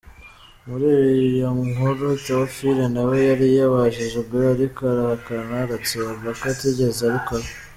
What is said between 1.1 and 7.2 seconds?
iyo nkuru, Théophile nawe yari yabajijwe ariko arahakana aratsemba ko atigeze